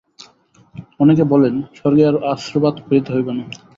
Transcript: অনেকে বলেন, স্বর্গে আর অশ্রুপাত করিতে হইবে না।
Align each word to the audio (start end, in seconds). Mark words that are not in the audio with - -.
অনেকে 0.99 1.23
বলেন, 1.31 1.55
স্বর্গে 1.77 2.03
আর 2.07 2.15
অশ্রুপাত 2.31 2.75
করিতে 2.85 3.09
হইবে 3.15 3.31
না। 3.37 3.43